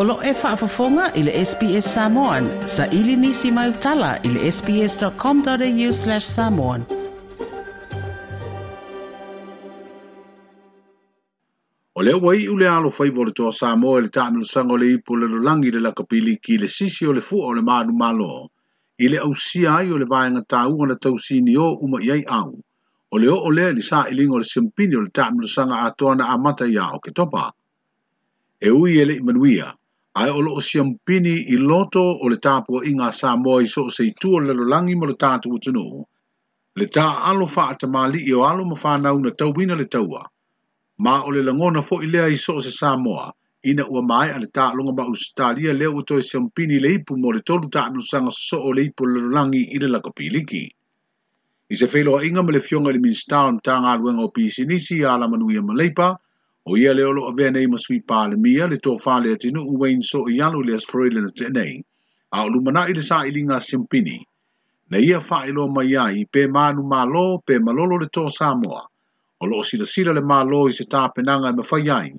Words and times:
Olo 0.00 0.20
e 0.22 0.32
whaafafonga 0.32 1.06
i 1.16 1.22
le 1.24 1.32
SPS 1.44 1.86
Samoan. 1.94 2.46
Sa 2.68 2.84
ili 2.86 3.14
nisi 3.16 3.50
mai 3.50 3.70
utala 3.70 4.08
i 4.24 4.28
le 4.28 4.50
sps.com.au 4.52 5.92
slash 5.98 6.26
samoan. 6.26 6.82
O 12.00 12.04
wai 12.26 12.44
u 12.52 12.56
le 12.60 12.68
alo 12.68 12.90
fai 12.90 13.08
vore 13.08 13.32
toa 13.40 13.52
Samoa 13.60 14.00
le 14.04 14.08
taamil 14.12 14.44
sango 14.44 14.76
le 14.76 14.90
ipo 14.98 15.16
le 15.16 15.26
lulangi 15.32 15.70
le 15.72 15.80
lakapili 15.80 16.36
ki 16.44 16.58
le 16.58 16.68
sisi 16.68 17.08
o 17.08 17.16
le 17.16 17.20
fu 17.20 17.40
o 17.40 17.54
le 17.56 17.62
maanu 17.70 17.96
malo. 18.02 18.50
I 19.00 19.08
le 19.08 19.18
au 19.24 19.32
siai 19.34 19.88
o 19.92 19.96
le 19.96 20.04
vaenga 20.04 20.42
tau 20.48 20.76
o 20.78 20.84
le 20.92 20.96
tau 21.00 21.16
sini 21.18 21.56
o 21.56 21.72
uma 21.80 22.02
iai 22.04 22.20
au. 22.28 22.52
O 23.12 23.16
o 23.48 23.48
lea 23.50 23.72
li 23.72 23.80
sa 23.80 24.04
ilingo 24.12 24.38
le 24.38 24.44
simpini 24.44 24.96
o 24.96 25.00
le 25.00 25.08
taamil 25.08 25.48
sanga 25.48 25.80
atoana 25.88 26.28
amata 26.36 26.66
ia 26.68 26.84
o 26.92 27.00
ke 27.00 27.10
topa. 27.16 27.48
E 28.60 28.68
ui 28.70 29.00
ele 29.00 29.16
imanuia. 29.24 29.72
ai 30.16 30.30
o 30.30 30.40
loo 30.40 30.60
siampini 30.68 31.34
i 31.52 31.56
loto 31.70 32.00
o 32.24 32.28
le 32.32 32.38
tāpua 32.44 32.80
inga 32.90 33.08
sa 33.18 33.30
moa 33.36 33.58
i 33.66 33.68
soo 33.72 33.90
sei 33.96 34.14
tua 34.20 34.40
le 34.40 34.54
langi 34.72 34.94
mo 34.96 35.04
le 35.10 35.16
tātu 35.22 35.52
utunu. 35.56 35.82
Le 36.80 36.86
tā 36.96 37.04
alo 37.30 37.44
wha 37.54 37.64
ata 37.74 37.86
mali 37.94 38.22
i 38.24 38.32
o 38.32 38.40
alo 38.50 38.64
ma 38.64 38.74
wha 38.82 38.96
na 38.96 39.30
tauwina 39.38 39.74
le 39.76 39.84
taua. 39.84 40.22
Ma 41.04 41.14
o 41.26 41.28
le 41.36 41.42
langona 41.42 41.80
fo 41.88 42.00
i 42.06 42.08
lea 42.14 42.28
i 42.36 42.38
so 42.44 42.54
se 42.64 42.70
sa 42.70 42.96
moa, 42.96 43.28
ina 43.68 43.84
ua 43.92 44.00
mai 44.02 44.28
a 44.32 44.38
le 44.40 44.48
tā 44.48 44.72
longa 44.76 44.92
ma 44.96 45.04
ustalia 45.12 45.74
leo 45.76 45.92
uto 46.00 46.16
e 46.16 46.22
siampini 46.22 46.80
le 46.80 46.88
ipu 46.96 47.12
mo 47.20 47.28
le 47.30 47.40
tolu 47.44 47.68
tā 47.68 47.82
anu 47.90 48.00
sanga 48.00 48.32
o 48.68 48.72
le 48.72 48.82
ipu 48.88 49.04
le 49.04 49.20
langi 49.36 49.62
i 49.76 49.78
le 49.78 49.86
lako 49.88 50.16
piliki. 50.16 50.64
I 51.68 51.74
se 51.76 51.86
whelo 51.92 52.16
a 52.16 52.24
inga 52.24 52.42
me 52.42 52.52
le 52.56 52.60
fionga 52.60 52.88
le 52.90 53.00
minstao 53.04 53.52
na 53.52 53.60
tā 53.60 53.76
ngā 53.84 53.92
luenga 54.00 54.24
o 54.24 54.32
pisi 54.32 54.64
nisi 54.64 55.02
a 55.04 55.18
la 55.20 55.28
manuia 55.28 55.60
ma 55.60 55.76
leipa, 55.76 56.14
O 56.70 56.76
ia 56.76 56.92
le 56.94 57.04
olo 57.06 57.22
avea 57.30 57.50
nei 57.52 57.68
ma 57.72 57.78
sui 57.78 58.00
pāle 58.10 58.34
mia 58.44 58.66
le 58.70 58.76
tō 58.84 58.92
whāle 59.02 59.28
atinu 59.36 59.60
uwe 59.74 59.90
in 59.96 60.00
so 60.02 60.22
i 60.32 60.40
anu 60.46 60.64
le 60.66 60.72
asfroile 60.78 61.20
na 61.22 61.30
tēnei, 61.40 61.74
a 62.34 62.40
o 62.46 62.48
lumana 62.54 62.82
i 62.90 62.96
le 62.96 63.04
sā 63.08 63.18
ili 63.28 63.44
ngā 63.46 63.58
simpini. 63.66 64.16
Na 64.90 64.98
ia 65.08 65.20
whāe 65.28 65.52
lo 65.58 65.68
mai 65.76 65.94
ai, 66.06 66.24
pē 66.34 66.42
mānu 66.56 66.82
mā 66.94 67.04
lō, 67.12 67.22
pē 67.46 67.60
malolo 67.68 68.00
le 68.02 68.08
tō 68.16 68.24
Samoa, 68.38 68.82
o 69.40 69.44
lo 69.46 69.62
sila 69.68 69.86
sila 69.92 70.16
le 70.18 70.24
mā 70.32 70.40
lō 70.50 70.60
i 70.72 70.76
se 70.80 70.88
tā 70.96 71.04
penanga 71.14 71.52
i 71.54 71.54
e 71.54 71.56
ma 71.60 71.68
whai 71.70 71.88
ai, 72.00 72.10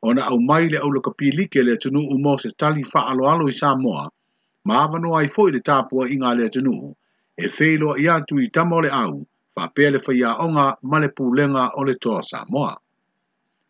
o 0.00 0.14
na 0.16 0.28
au 0.32 0.40
mai 0.48 0.70
le 0.72 0.80
au 0.80 0.90
laka 0.96 1.12
pīlike 1.20 1.60
le 1.68 1.76
atinu 1.76 2.00
u 2.00 2.16
mō 2.24 2.38
se 2.40 2.54
tali 2.56 2.80
wha 2.94 3.04
alo 3.12 3.28
alo 3.34 3.50
i 3.52 3.58
Samoa, 3.60 4.06
ma 4.64 4.80
avano 4.88 5.12
ai 5.20 5.28
fōi 5.36 5.52
le 5.52 5.60
tāpua 5.60 6.08
i 6.08 6.16
ngā 6.22 6.32
le 6.40 6.48
atinu, 6.48 6.72
e 7.36 7.52
whēloa 7.58 7.98
i 8.00 8.08
atu 8.16 8.40
i 8.40 8.48
tamo 8.48 8.80
le 8.80 8.88
au, 9.02 9.12
whāpea 9.60 9.92
le 9.92 10.00
whai 10.08 10.22
a 10.32 10.38
onga 10.48 10.70
male 10.88 11.12
pūlenga 11.20 11.68
o 11.76 11.84
le 11.90 12.00
tō 12.00 12.22
Samoa. 12.32 12.72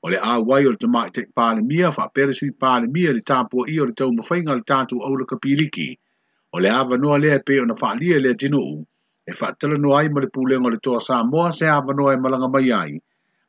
O 0.06 0.11
le 0.12 0.17
awai 0.33 0.67
o 0.69 0.70
le 0.75 0.79
tamaite 0.83 1.23
mia 1.70 1.89
fa 1.93 2.05
pere 2.15 2.33
sui 2.33 2.51
mia 2.95 3.12
le 3.12 3.20
tāpua 3.20 3.67
i 3.69 3.79
o 3.81 3.84
le 3.84 3.93
tau 3.93 4.09
mawhainga 4.12 4.57
le 4.57 4.62
tātou 4.62 5.03
au 5.05 5.15
le 5.15 5.27
kapiriki. 5.27 5.98
O 6.55 6.59
le 6.59 6.70
awanoa 6.70 7.19
lea 7.20 7.39
pe 7.47 7.61
o 7.61 7.67
na 7.67 7.75
whaalia 7.75 8.19
lea 8.19 8.34
tinuu. 8.34 8.83
E 9.29 9.33
whaatala 9.34 9.77
no 9.79 9.92
ai 9.92 10.09
ma 10.09 10.20
le 10.20 10.29
pūlenga 10.29 10.70
le 10.73 10.79
toa 10.79 11.01
sā 11.03 11.19
moa 11.31 11.53
se 11.53 11.67
awanoa 11.69 12.15
e 12.15 12.17
malanga 12.17 12.48
mai 12.48 12.73
ai. 12.73 12.92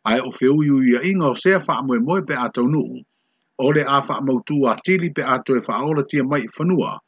Ai 0.04 0.20
o 0.20 0.30
feu 0.30 0.60
iu 0.68 0.82
ia 0.84 1.00
inga 1.12 1.30
o 1.32 1.36
sea 1.36 1.62
wha 1.68 1.82
moe 1.84 2.00
moe 2.00 2.22
pe 2.28 2.36
atau 2.36 2.68
nuu. 2.68 3.00
O 3.58 3.72
le 3.72 3.84
a 3.88 4.02
wha 4.10 4.20
mautu 4.20 4.60
a 4.68 4.76
tili 4.84 5.10
pe 5.16 5.24
ato 5.24 5.56
e 5.56 5.62
whaola 5.66 6.04
tia 6.04 6.24
mai 6.26 6.44
whanua. 6.56 7.00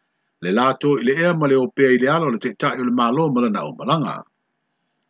Le 0.42 0.52
lato 0.52 0.96
i 1.00 1.04
le 1.04 1.18
ea 1.20 1.34
ma 1.34 1.48
le 1.48 1.56
opea 1.60 1.92
i 1.92 1.98
le 2.00 2.08
alo 2.16 2.32
le 2.32 2.38
te 2.40 2.54
tai 2.56 2.80
o 2.80 2.84
le 2.88 2.96
malo 2.96 3.28
malana 3.28 3.68
o 3.68 3.76
malanga. 3.76 4.24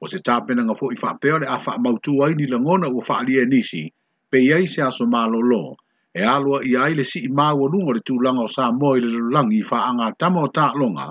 O 0.01 0.07
se 0.07 0.17
tāpena 0.25 0.65
nga 0.65 0.73
fo 0.73 0.89
i 0.91 0.97
whapea 1.01 1.37
le 1.41 1.45
a 1.45 1.59
wha 1.65 1.77
mautu 1.77 2.23
ai 2.25 2.33
ni 2.33 2.47
langona 2.49 2.89
ua 2.89 3.01
wha 3.07 3.19
alia 3.21 3.41
e 3.45 3.45
nisi 3.45 3.85
pe 4.33 4.39
iai 4.41 4.65
se 4.67 4.81
aso 4.81 5.05
malolo, 5.05 5.75
e 6.13 6.23
alua 6.33 6.59
i 6.65 6.73
ai 6.75 6.95
le 6.97 7.03
si 7.03 7.19
i 7.27 7.29
maua 7.29 7.67
lunga 7.69 7.91
le 7.93 7.99
langa 8.25 8.41
o 8.47 8.47
sa 8.47 8.71
moi 8.71 8.99
le 8.99 9.09
lulangi 9.17 9.61
fa 9.69 9.77
anga 9.91 10.07
tama 10.21 10.39
o 10.41 10.49
tā 10.57 10.65
longa, 10.79 11.05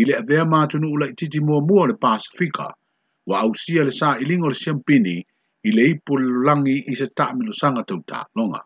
i 0.00 0.04
le 0.06 0.14
avea 0.22 0.44
mātunu 0.52 0.92
ula 0.94 1.08
i 1.10 1.14
titi 1.18 1.40
mua 1.42 1.58
mua 1.60 1.88
le 1.90 1.94
Pasifika, 1.98 2.68
wa 3.26 3.40
ausia 3.46 3.82
le 3.84 3.90
sa 3.90 4.14
i 4.22 4.24
lingo 4.24 4.46
le 4.48 4.54
siampini 4.54 5.16
i 5.66 5.70
le 5.74 5.88
ipu 5.92 6.16
le 6.18 6.26
lulangi 6.34 6.76
i 6.90 6.94
se 6.94 7.10
tā 7.16 7.32
milu 7.38 7.52
sanga 7.52 7.82
tau 7.82 7.98
tā 8.10 8.22
longa. 8.38 8.62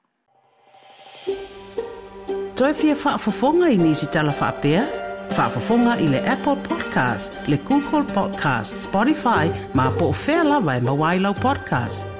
Toi 2.56 2.72
fia 2.76 2.97
whaafafonga 2.97 3.69
i 3.72 3.76
nisi 3.81 4.06
tala 4.12 4.32
whaapea? 4.32 4.84
Whaafafonga 5.37 5.97
i 6.04 6.09
le 6.12 6.20
Apple 6.37 6.56
Podcast, 6.69 7.41
le 7.49 7.60
Google 7.69 8.04
Podcast, 8.16 8.84
Spotify, 8.88 9.49
ma 9.75 9.91
po 9.97 10.12
o 10.12 10.16
whea 10.25 10.44
lawa 10.53 10.76
e 10.81 10.84
mawailau 10.88 11.37
podcast. 11.43 12.16